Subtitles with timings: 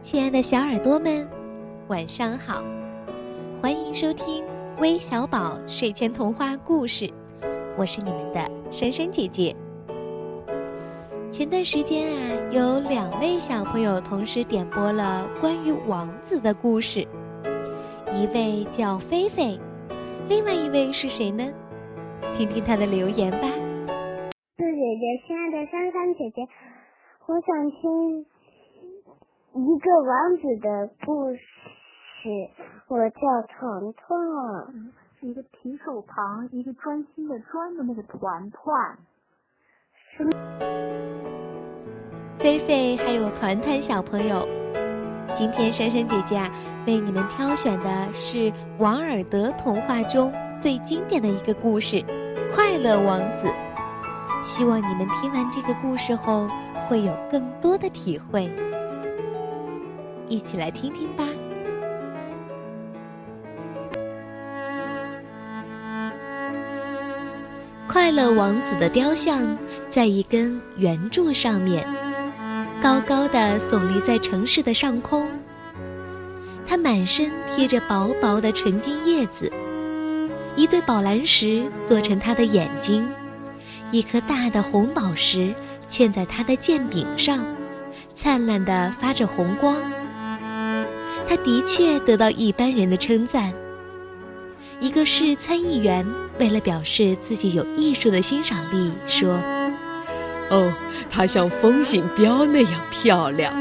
[0.00, 1.28] 亲爱的小耳朵们，
[1.88, 2.62] 晚上好！
[3.60, 4.42] 欢迎收听
[4.78, 7.12] 微小宝睡前童话故事，
[7.76, 9.54] 我是你们的珊珊姐姐。
[11.30, 17.06] 前段时间啊，有两位小朋友同时点播了关于王子的故事，
[18.14, 19.60] 一位叫菲菲，
[20.28, 21.44] 另外一位是谁呢？
[22.34, 23.48] 听听他的留言吧。
[24.56, 26.48] 是姐姐，亲爱的珊珊姐姐，
[27.28, 28.24] 我想听。
[29.52, 31.40] 一个王子的故事，
[32.88, 38.98] 我叫团团，一个提手旁一个专心的专的那个团团。
[42.38, 44.48] 菲菲还有团团小朋友，
[45.34, 46.50] 今天珊珊姐姐啊
[46.86, 51.96] 为你们挑选的是王尔德童话中最经典的一个故事
[52.54, 53.46] 《快乐王子》，
[54.48, 56.48] 希望你们听完这个故事后
[56.88, 58.50] 会有更多的体会。
[60.26, 61.24] 一起来听听吧。
[67.86, 69.56] 快乐王子的雕像
[69.90, 71.86] 在一根圆柱上面，
[72.82, 75.28] 高高的耸立在城市的上空。
[76.66, 79.52] 他满身贴着薄薄的纯金叶子，
[80.56, 83.08] 一对宝蓝石做成它的眼睛，
[83.90, 85.54] 一颗大的红宝石
[85.88, 87.44] 嵌在它的剑柄上，
[88.14, 89.76] 灿烂的发着红光。
[91.26, 93.52] 他的确得到一般人的称赞。
[94.80, 96.06] 一个是参议员，
[96.38, 99.40] 为了表示自己有艺术的欣赏力，说
[100.50, 100.72] ：“哦，
[101.10, 103.52] 她像风信标那样漂亮。”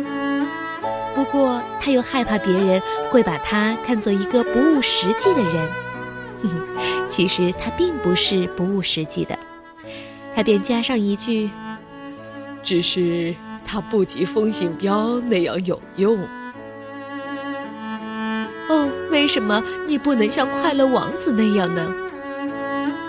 [1.16, 5.68] 不过他又害怕别人会把他看作一个不务实际的人。
[7.10, 9.38] 其实他并不是不务实际的，
[10.38, 11.50] 他便加上一句
[12.62, 13.34] ：“只是
[13.66, 16.16] 他不及风信标那样有用。”
[18.70, 21.92] 哦，为什么你不能像快乐王子那样呢？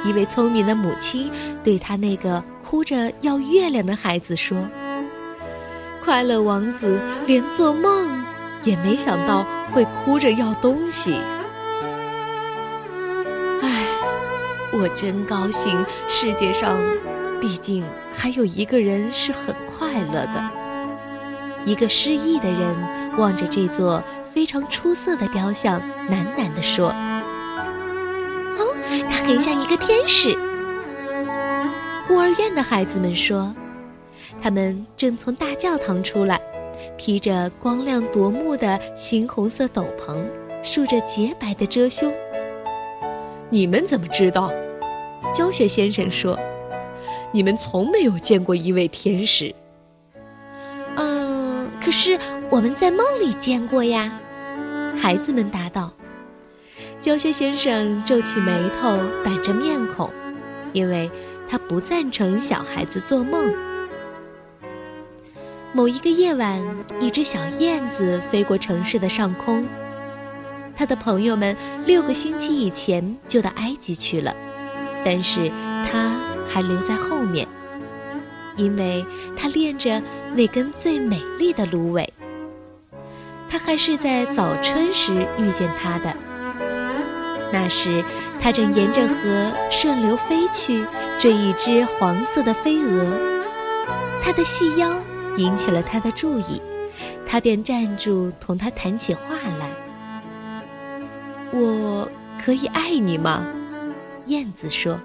[0.07, 1.31] 一位聪明的母亲
[1.63, 4.57] 对他那个哭着要月亮的孩子说
[6.03, 8.09] ：“快乐王子连做梦
[8.65, 9.45] 也没想到
[9.75, 11.21] 会哭着要东西。”
[13.61, 13.85] 唉，
[14.73, 16.75] 我真高兴，世界上
[17.41, 20.51] 毕竟还有一个人是很快乐的。
[21.65, 22.75] 一个失意的人
[23.17, 24.03] 望着这座。
[24.31, 26.91] 非常出色的雕像，喃喃地说
[28.57, 28.73] ：“哦，
[29.11, 30.33] 他很像一个天使。”
[32.07, 33.53] 孤儿院的孩子们说
[34.41, 36.41] ：“他们正从大教堂出来，
[36.97, 40.17] 披着光亮夺目的猩红色斗篷，
[40.63, 42.13] 竖着洁白的遮胸。”
[43.51, 44.53] 你们怎么知道？
[45.35, 46.39] 教学先生说
[47.33, 49.55] ：“你们从没有见过一位天使。”
[50.97, 52.19] 嗯，可是
[52.51, 54.13] 我们在梦里见过呀。
[54.97, 55.93] 孩子们答道
[57.01, 60.11] ：“教学先生皱起眉头，板着面孔，
[60.73, 61.09] 因为
[61.49, 63.55] 他不赞成小孩子做梦。”
[65.73, 66.61] 某一个夜晚，
[66.99, 69.65] 一只小燕子飞过城市的上空。
[70.75, 71.55] 他的朋友们
[71.87, 74.35] 六个星期以前就到埃及去了，
[75.05, 75.53] 但是
[75.91, 76.17] 他
[76.49, 77.47] 还留在后面，
[78.57, 79.05] 因为
[79.37, 80.03] 他恋着
[80.35, 82.13] 那根最美丽的芦苇。
[83.49, 86.15] 他还是在早春时遇见他的。
[87.51, 88.05] 那时，
[88.41, 90.85] 他正沿着河顺流飞去，
[91.19, 93.19] 追一只黄色的飞蛾。
[94.23, 95.03] 他的细腰
[95.39, 96.61] 引起了他的注意，
[97.27, 99.71] 他便站住同他谈起话来。
[101.51, 102.07] 我
[102.45, 103.47] 可以爱你吗？
[104.27, 105.01] 燕子说。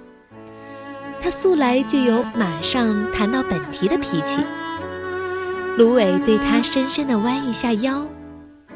[1.24, 4.44] 他素来就有马上谈到本题的脾气。
[5.78, 8.06] 芦苇对他深深地弯一下腰。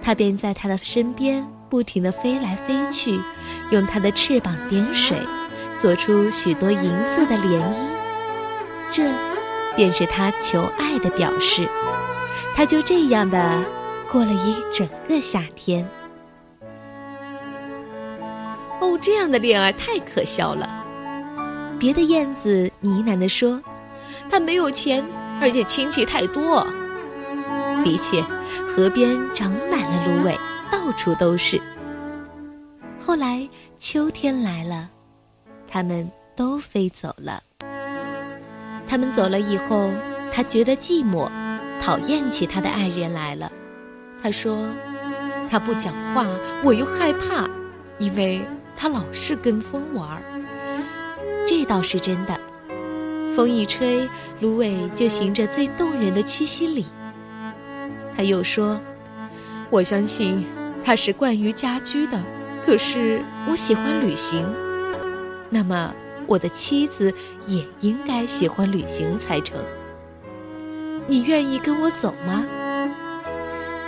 [0.02, 3.20] 他便在他的身边不停地飞来飞去，
[3.70, 5.18] 用他的翅膀点水，
[5.78, 7.76] 做出许多银色的涟漪。
[8.90, 9.04] 这，
[9.76, 11.68] 便是他求爱的表示。
[12.56, 13.62] 他就这样的
[14.10, 15.86] 过了一整个夏天。
[18.80, 20.86] 哦，这样的恋爱太可笑了。
[21.80, 23.62] 别的燕子呢喃地说
[24.30, 25.04] ：“他没有钱，
[25.40, 26.66] 而且亲戚太多。”
[27.84, 28.24] 的确。
[28.76, 30.38] 河边长满了芦苇，
[30.72, 31.60] 到处都是。
[33.00, 34.88] 后来秋天来了，
[35.68, 37.42] 他们都飞走了。
[38.88, 39.90] 他们走了以后，
[40.32, 41.28] 他觉得寂寞，
[41.82, 43.52] 讨厌起他的爱人来了。
[44.22, 44.68] 他说
[45.50, 46.28] ：“他不讲话，
[46.64, 47.50] 我又害怕，
[47.98, 48.40] 因为
[48.76, 50.22] 他老是跟风玩。”
[51.48, 52.38] 这倒是真的。
[53.34, 54.10] 风一吹，
[54.42, 56.86] 芦苇就行着最动人的屈膝礼。
[58.16, 58.82] 他又说
[59.72, 60.46] ：“我相信
[60.84, 62.22] 他是惯于家居的，
[62.66, 64.46] 可是我喜欢旅行。
[65.50, 65.94] 那么
[66.26, 67.14] 我的妻子
[67.46, 69.58] 也应该喜欢旅行才成。
[71.08, 72.46] 你愿意跟我走吗？”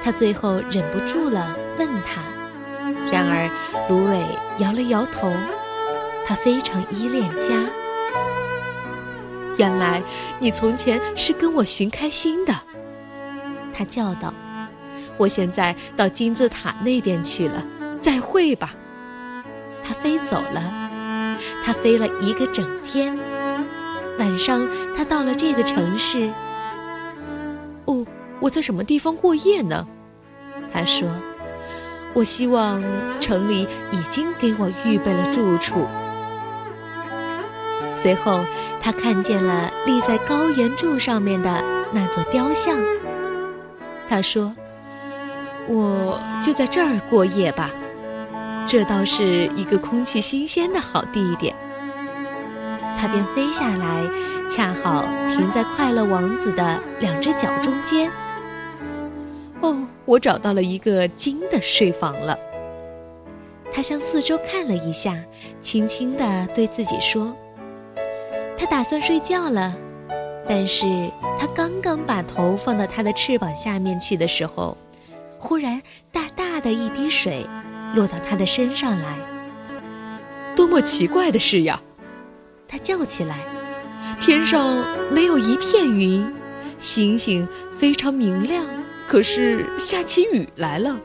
[0.02, 2.22] 他最后忍不住了，问他。
[3.12, 3.50] 然而
[3.90, 4.24] 芦苇
[4.60, 5.30] 摇了摇头，
[6.30, 7.68] 他非常依恋家。
[9.58, 10.00] 原来
[10.38, 12.54] 你从前是跟我寻开心的。
[13.74, 14.32] 他叫道
[15.18, 17.66] ：“我现在到金字塔那边去了，
[18.00, 18.76] 再会吧。”
[19.84, 23.18] 他飞走了，他飞了一个整天。
[24.20, 26.30] 晚上，他到了这个城市。
[27.86, 28.06] 哦，
[28.40, 29.88] 我在什么地方过夜呢？
[30.72, 31.10] 他说
[32.14, 32.84] ：“我希望
[33.20, 35.88] 城里已经给我预备了住处。”
[38.02, 38.40] 随后，
[38.82, 42.78] 他看见了立在高原柱上面的那座雕像。
[44.08, 44.54] 他说
[45.68, 47.70] ：“我就在这儿过夜吧，
[48.66, 51.54] 这倒是一个空气新鲜的好地点。”
[52.98, 54.04] 他便飞下来，
[54.50, 58.10] 恰好停在快乐王子的两只脚中间。
[59.62, 62.38] 哦，我找到了一个金的睡房了。
[63.72, 65.16] 他向四周看了一下，
[65.62, 67.34] 轻轻地对自己说
[68.70, 69.76] ：“打算睡觉了。”
[70.48, 70.86] 但是
[71.40, 74.76] 他刚刚把头放到他的翅膀下面去的时候，
[75.38, 75.82] 忽然
[76.12, 77.46] 大大的一滴水
[77.94, 79.18] 落到他的身上来。
[80.56, 81.80] 多么奇怪的事呀！
[82.68, 83.38] 他叫起来
[84.20, 86.28] ：“天上没有一片云，
[86.80, 88.66] 星星非常明亮，
[89.08, 91.00] 可是下起雨来了。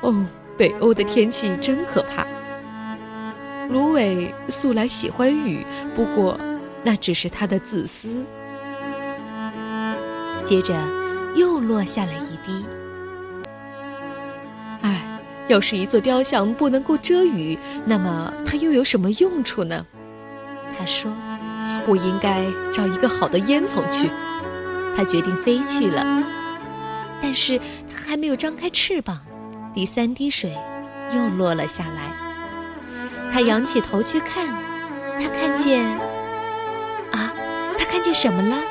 [0.00, 0.26] 哦，
[0.56, 2.26] 北欧的天气真可怕。
[3.68, 5.64] 芦苇素来喜欢雨，
[5.94, 6.38] 不过
[6.86, 8.24] 那只是他的自私。”
[10.46, 10.72] 接着，
[11.34, 12.64] 又落下了一滴。
[14.82, 15.02] 唉，
[15.48, 19.84] 要是一座雕像不能够遮雨，那么它又有什么用处呢？
[20.78, 21.10] 他说
[21.88, 24.08] ：“我应该找一个好的烟囱去。”
[24.96, 26.22] 他决定飞去了。
[27.20, 27.58] 但是
[27.92, 29.18] 他还没有张开翅膀，
[29.74, 30.56] 第三滴水
[31.12, 32.14] 又落了下来。
[33.32, 34.46] 他仰起头去看，
[35.18, 36.05] 他看见……
[38.06, 38.62] 啊，他看见什么了？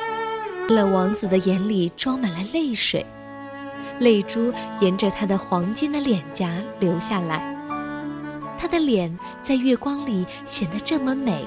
[0.68, 3.04] 乐王子的眼里装满了泪水，
[4.00, 7.54] 泪珠沿着他的黄金的脸颊流下来。
[8.58, 11.44] 他的脸在月光里显得这么美，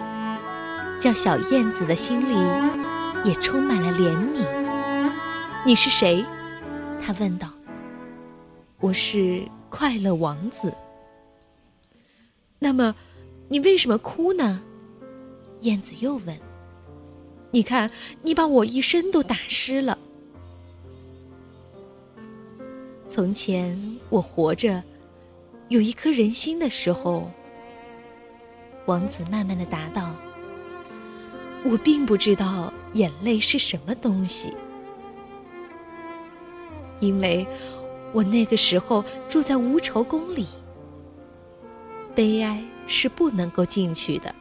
[1.00, 2.36] 叫小燕子的心里
[3.26, 4.46] 也充满了怜悯。
[5.66, 6.24] 你是谁？
[7.04, 7.50] 他问道。
[8.80, 10.72] 我是快乐王子。
[12.60, 12.94] 那么，
[13.50, 14.62] 你为什么哭呢？
[15.62, 16.38] 燕子又问。
[17.52, 17.90] 你看，
[18.22, 19.98] 你把我一身都打湿了。
[23.08, 24.84] 从前我活着，
[25.70, 27.30] 有一颗人心的时候。
[28.86, 30.16] 王子慢慢的答道
[31.64, 34.52] ：“我并不知道眼泪是什么东西，
[37.00, 37.46] 因为
[38.12, 40.48] 我那个时候住在无愁宫里，
[42.16, 44.34] 悲哀是不能够进去的。”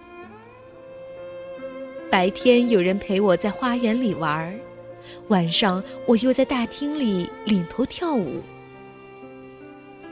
[2.10, 4.58] 白天有人陪我在花园里玩儿，
[5.28, 8.42] 晚上我又在大厅里领头跳舞。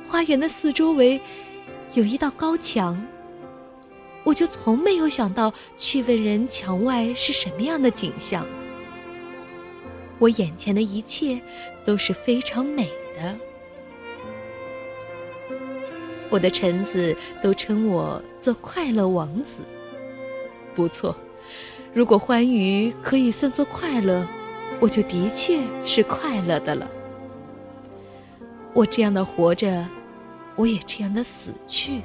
[0.06, 1.18] 花园的四周围
[1.94, 3.02] 有一道高墙，
[4.24, 8.46] 我就从没有想到去问人墙外是什么样的景象。
[10.18, 11.40] 我眼前的一切
[11.84, 13.34] 都是非常美的。
[16.28, 19.62] 我的臣子都称我做快乐王子。
[20.74, 21.16] 不错。
[21.96, 24.28] 如果欢愉可以算作快乐，
[24.80, 26.86] 我就的确是快乐的了。
[28.74, 29.82] 我这样的活着，
[30.56, 32.02] 我也这样的死去。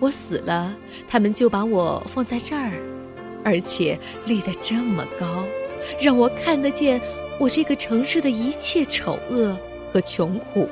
[0.00, 0.74] 我死了，
[1.06, 2.72] 他们就把我放在这儿，
[3.44, 5.44] 而且立得这么高，
[6.00, 6.98] 让我看得见
[7.38, 9.54] 我这个城市的一切丑恶
[9.92, 10.66] 和穷苦。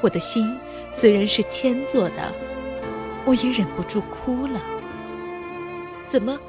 [0.00, 0.56] 我的心
[0.92, 2.32] 虽然是铅做的，
[3.24, 4.62] 我也忍不住哭了。
[6.16, 6.40] 怎么，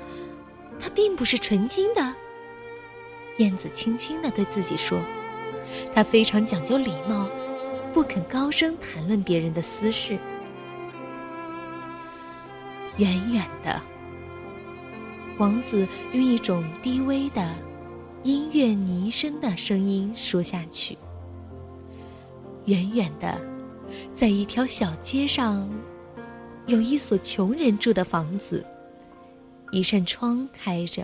[0.80, 2.16] 它并不是纯金的？
[3.38, 4.98] 燕子轻轻地对自己说
[5.94, 7.30] ：“他非常讲究礼貌，
[7.94, 10.18] 不肯高声谈论别人的私事。”
[12.96, 13.82] 远远的，
[15.38, 17.54] 王子用一种低微的
[18.24, 20.98] 音乐呢声的声音说下去
[22.68, 23.38] ：“远远的，
[24.16, 25.70] 在一条小街上，
[26.68, 28.66] 有一所穷人住的房子。”
[29.72, 31.04] 一扇窗开着。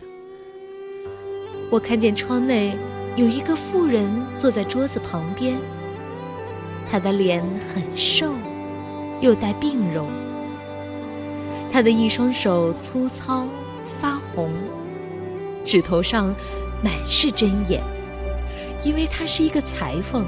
[1.69, 2.75] 我看见窗内
[3.15, 4.07] 有一个妇人
[4.39, 5.57] 坐在桌子旁边，
[6.91, 7.43] 她的脸
[7.73, 8.31] 很瘦，
[9.21, 10.07] 又带病容。
[11.71, 13.45] 她的一双手粗糙
[13.99, 14.51] 发红，
[15.65, 16.33] 指头上
[16.83, 17.81] 满是针眼，
[18.83, 20.23] 因为她是一个裁缝。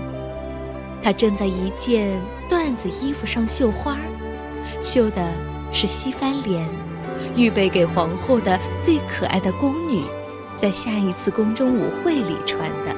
[1.03, 3.97] 她正在一件缎子衣服上绣花，
[4.81, 5.31] 绣的
[5.71, 6.67] 是西番莲，
[7.35, 10.03] 预备给皇后的最可爱的宫女，
[10.61, 12.95] 在下一次宫中舞会里穿的。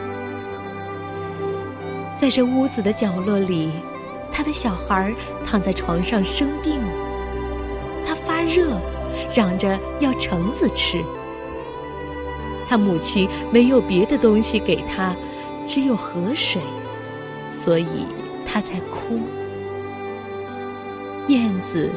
[2.22, 3.72] 在这屋子的角落里，
[4.32, 5.14] 他的小孩
[5.46, 6.80] 躺在床上生病，
[8.06, 8.80] 他发热，
[9.36, 11.04] 嚷着要橙子吃。
[12.70, 15.16] 他母亲没有别的东西给他，
[15.66, 16.62] 只有河水。
[17.52, 18.06] 所以，
[18.46, 19.20] 他在哭。
[21.28, 21.92] 燕子，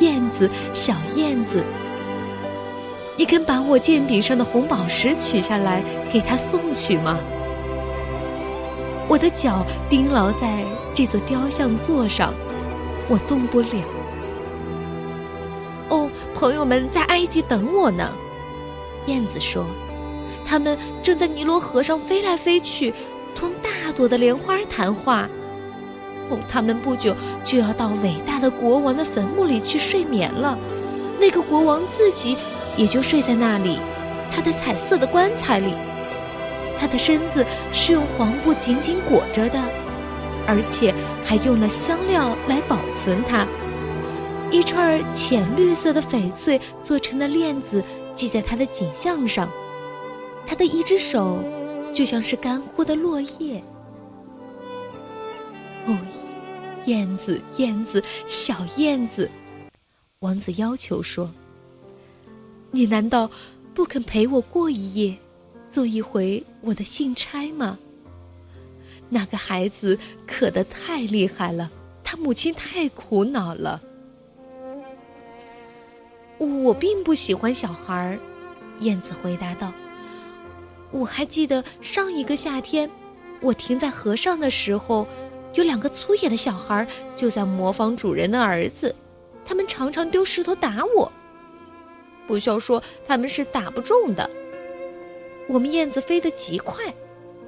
[0.00, 1.62] 燕子，小燕子，
[3.16, 7.18] 你肯把我剑柄上的红宝石取下来，给他送去吗？
[9.08, 12.34] 我的脚钉牢在这座雕像座上，
[13.08, 13.68] 我动不了。
[15.88, 18.10] 哦，朋友们在埃及等我呢。
[19.06, 19.64] 燕子说，
[20.44, 22.92] 他们正在尼罗河上飞来飞去。
[23.36, 25.28] 同大朵的莲花谈话。
[26.28, 27.14] 哦，他们不久
[27.44, 30.58] 就要到伟大的国王的坟墓里去睡眠了。
[31.20, 32.36] 那个国王自己
[32.76, 33.78] 也就睡在那里，
[34.30, 35.74] 他的彩色的棺材里。
[36.78, 39.58] 他的身子是用黄布紧紧裹着的，
[40.46, 43.46] 而且还用了香料来保存它。
[44.50, 47.82] 一串浅绿色的翡翠做成的链子
[48.14, 49.48] 系在他的颈项上。
[50.46, 51.38] 他的一只手。
[51.94, 53.64] 就像是干枯的落叶。
[56.86, 59.30] 燕子，燕子，小燕子，
[60.20, 61.28] 王子要求说
[62.70, 63.30] ：“你难道
[63.74, 65.16] 不肯陪我过一夜，
[65.68, 67.78] 做一回我的信差吗？”
[69.08, 71.70] 那个孩子渴得太厉害了，
[72.02, 73.80] 他母亲太苦恼了。
[76.38, 78.18] 我并不喜欢小孩儿，
[78.80, 79.72] 燕子回答道。
[80.90, 82.90] 我还记得上一个夏天，
[83.40, 85.06] 我停在河上的时候，
[85.56, 86.86] 有两个粗野的小孩
[87.16, 88.94] 就在模仿主人的儿子，
[89.44, 91.10] 他们常常丢石头打我。
[92.26, 94.28] 不需要说，他们是打不中的。
[95.48, 96.92] 我们燕子飞得极快，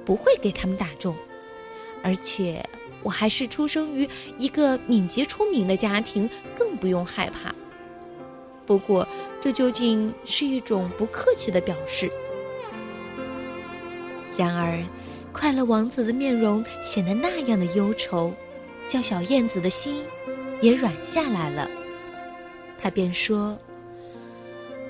[0.03, 1.15] 不会给他们打中，
[2.01, 2.67] 而且
[3.03, 7.53] 我还是出生于一个敏捷出名的家庭，更不用害怕。
[8.65, 9.07] 不过，
[9.39, 12.09] 这究竟是一种不客气的表示。
[14.35, 14.81] 然而，
[15.39, 18.33] 快乐王子的面容显得那样的忧愁，
[18.89, 20.03] 叫小燕子的心
[20.61, 21.71] 也软下来了。
[22.77, 23.57] 他便说：“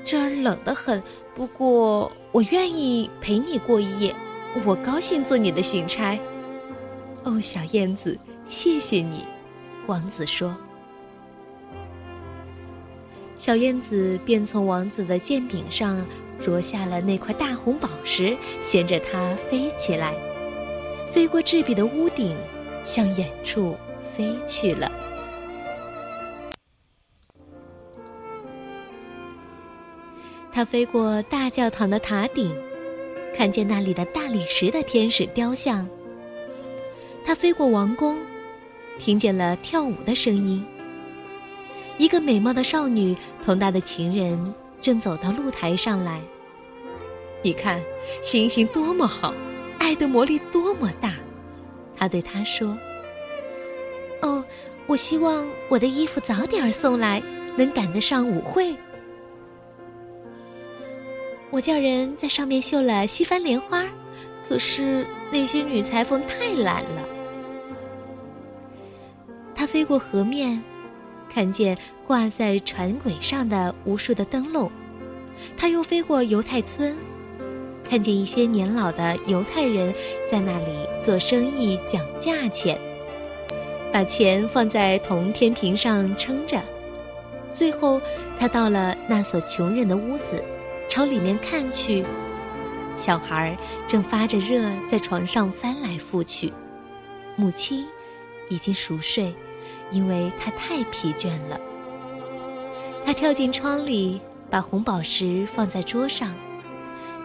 [0.04, 1.04] 这儿冷得很，
[1.36, 4.16] 不过我愿意陪你过一夜，
[4.66, 6.18] 我高兴做你的行差。”
[7.26, 9.28] 哦，小燕子，谢谢你，
[9.86, 10.58] 王子说。
[13.38, 16.04] 小燕子便从王子的剑柄上。
[16.42, 20.14] 啄下了那块大红宝石，衔着它飞起来，
[21.12, 22.36] 飞过质壁的屋顶，
[22.86, 23.76] 向远处
[24.16, 24.92] 飞去了。
[30.52, 32.56] 他飞过大教堂的塔顶，
[33.36, 35.88] 看见那里的大理石的天使雕像。
[37.26, 38.18] 他飞过王宫，
[38.98, 40.66] 听见了跳舞的声音。
[41.98, 44.54] 一个美貌的少女同她的情人。
[44.82, 46.22] 正走到露台上来。
[47.42, 47.82] 你看，
[48.24, 49.34] 星星多么好，
[49.80, 51.16] 爱的魔力多么大。
[51.96, 52.78] 他对他说
[54.22, 54.46] ：“哦，
[54.86, 57.24] 我希望我的衣服早点送来，
[57.58, 58.76] 能赶得上舞会。
[61.50, 63.86] 我叫人在上面绣了西番莲花，
[64.48, 67.02] 可是那些女裁缝太懒了。”
[69.56, 70.62] 他飞过河面。
[71.32, 74.72] 看见挂在船轨上的无数的灯笼，
[75.56, 76.98] 他又飞过犹太村，
[77.90, 79.94] 看见一些年老的犹太人
[80.30, 82.80] 在那里做生意讲价钱，
[83.92, 86.62] 把钱放在铜天平上称着。
[87.56, 88.00] 最后，
[88.40, 90.44] 他到了那所穷人的屋子，
[90.88, 92.06] 朝里面看去，
[92.96, 96.54] 小孩正发着热在床上翻来覆去，
[97.36, 97.86] 母亲
[98.50, 99.34] 已经熟睡。
[99.92, 101.60] 因为他太疲倦了，
[103.04, 106.32] 他跳进窗里，把红宝石放在桌上，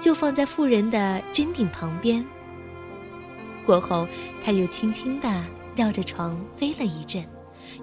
[0.04, 2.22] 就放在妇人的针顶旁边。
[3.64, 4.06] 过后，
[4.44, 5.42] 他又轻轻地
[5.74, 7.24] 绕着床飞了一阵，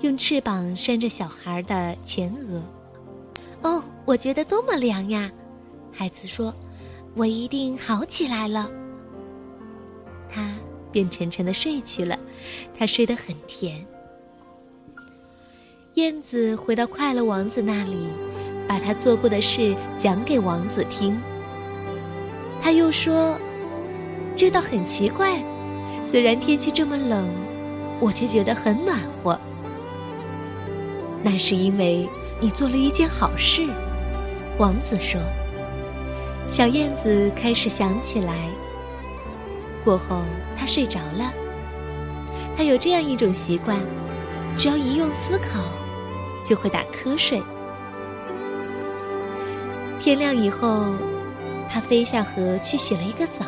[0.01, 2.62] 用翅膀扇着小孩的前额。
[3.63, 5.32] 哦，我觉得多么凉呀！
[5.92, 6.54] 孩子说
[7.18, 8.70] ：“我一定好起来了。”
[10.30, 10.54] 他
[10.92, 12.20] 便沉沉的睡去了，
[12.78, 13.84] 他睡得很甜。
[15.96, 17.98] 燕子回到快乐王子那里，
[18.68, 21.20] 把他做过的事讲给王子听。
[22.62, 23.38] 他又说
[24.38, 25.41] ：“这倒很奇怪，
[26.10, 27.27] 虽然天气这么冷，
[28.00, 29.39] 我却觉得很暖和。
[31.24, 32.08] 那是因为
[32.39, 33.68] 你做了一件好事。”
[34.60, 35.20] 王子说。
[36.50, 38.34] 小燕子开始想起来。
[39.86, 40.22] 过后，
[40.58, 41.32] 它睡着了。
[42.58, 43.80] 它有这样一种习惯，
[44.58, 45.63] 只要一用思考，
[46.46, 47.41] 就会打瞌睡。
[49.98, 50.88] 天亮以后，
[51.72, 53.46] 他飞下河去洗了一个澡。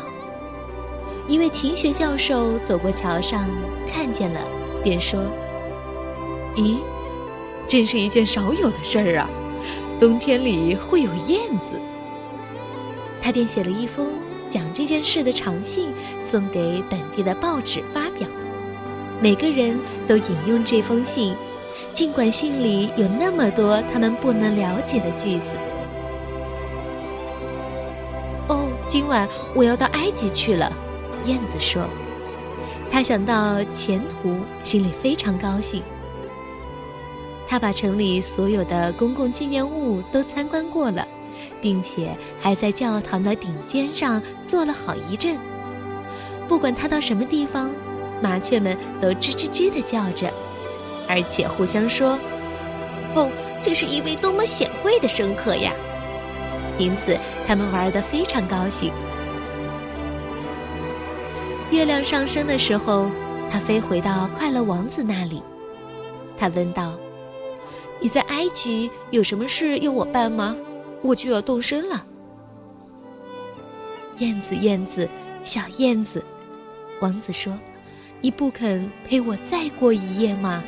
[1.28, 3.48] 一位勤学教授走过桥上，
[3.90, 4.40] 看见了，
[4.82, 5.20] 便说
[6.56, 6.76] ：“咦，
[7.66, 9.28] 真是一件少有的事儿啊！
[9.98, 11.80] 冬天里会有燕子。”
[13.22, 14.08] 他便写了一封
[14.50, 15.88] 讲这件事的长信，
[16.22, 18.28] 送给本地的报纸发表。
[19.20, 21.34] 每个人都引用这封信，
[21.94, 25.44] 尽管信里有那么多他们不能了解的句子。
[28.94, 30.72] 今晚我要到埃及去了，
[31.26, 31.82] 燕子说。
[32.92, 35.82] 他想到前途，心里非常高兴。
[37.48, 41.04] 他把城里所有的公共纪念物都参观过了。
[41.60, 42.10] 并且
[42.40, 45.36] 还在教堂的顶尖上坐了好一阵。
[46.46, 47.72] 不管他到什么地方，
[48.22, 50.32] 麻雀们都吱吱吱地叫着，
[51.08, 52.16] 而且互相说
[53.16, 53.28] ：“哦，
[53.60, 55.72] 这是一位多么显贵的生客呀！”
[56.78, 57.16] 因此，
[57.46, 58.92] 他们玩得非常高兴。
[61.70, 63.10] 月亮上升的时候，
[63.50, 65.42] 他飞回到快乐王子那里。
[66.36, 66.98] 他问道
[68.00, 70.56] ：“你在埃及有什么事要我办吗？”
[71.02, 72.02] 我就要动身了，
[74.16, 75.06] 燕子，燕子，
[75.42, 76.24] 小燕子，
[77.00, 77.52] 王子说
[78.22, 80.64] ：“你不肯陪我再过一夜吗？”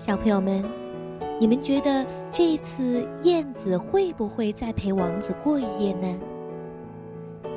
[0.00, 0.64] 小朋友们，
[1.38, 6.18] 你们觉得这次燕子会不会再陪王子过一夜呢？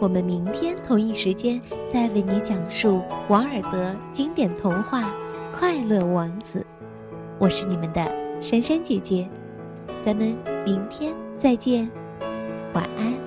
[0.01, 1.59] 我们明天同一时间
[1.93, 5.09] 再为你讲述王尔德经典童话。
[5.57, 6.65] 快乐王子，
[7.39, 9.25] 我是你们的珊珊姐姐，
[10.03, 11.89] 咱们明天再见，
[12.73, 13.22] 晚安。